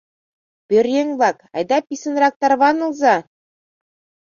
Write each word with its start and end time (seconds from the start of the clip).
—Пӧръеҥ-влак, 0.67 1.37
айда 1.55 1.77
писынрак 1.87 2.33
тарванылза! 2.41 3.15